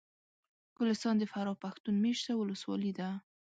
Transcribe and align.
ګلستان 0.77 1.15
د 1.19 1.23
فراه 1.31 1.61
پښتون 1.63 1.95
مېشته 2.05 2.31
ولسوالي 2.35 2.91
ده 2.99 3.09